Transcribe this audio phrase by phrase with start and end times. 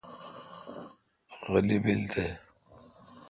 [1.49, 2.25] غلی بیل تے۔